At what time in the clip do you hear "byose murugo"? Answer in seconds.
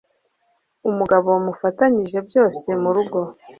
2.27-3.19